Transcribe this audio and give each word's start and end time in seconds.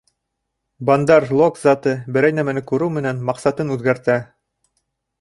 Бандар-лог 0.89 1.59
заты 1.65 1.95
берәй 2.17 2.37
нәмәне 2.39 2.65
күреү 2.73 2.97
менән 2.99 3.23
маҡсатын 3.31 3.75
үҙгәртә. 3.77 4.19